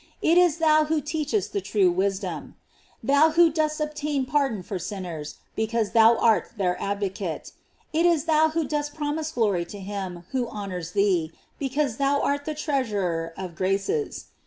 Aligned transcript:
It 0.23 0.35
is 0.35 0.57
thou 0.57 0.85
who 0.85 0.99
feachest 0.99 1.63
true 1.63 1.91
wisdom; 1.91 2.55
thou 3.03 3.33
who 3.33 3.51
dost 3.51 3.79
obtain 3.79 4.25
par 4.25 4.49
don 4.49 4.63
for 4.63 4.79
sinners, 4.79 5.35
because 5.55 5.91
thou 5.91 6.17
art 6.17 6.53
their 6.57 6.75
advocate. 6.81 7.51
It 7.93 8.07
is 8.07 8.25
thou 8.25 8.49
who 8.49 8.67
dost 8.67 8.95
promise 8.95 9.29
glory 9.29 9.63
to 9.65 9.79
him 9.79 10.23
who 10.31 10.47
honors 10.47 10.93
thee, 10.93 11.31
because 11.59 11.97
* 11.97 11.97
bou 11.99 12.19
art 12.19 12.45
the 12.45 12.55
treasurer 12.55 13.31
of 13.37 13.53
graces. 13.53 14.25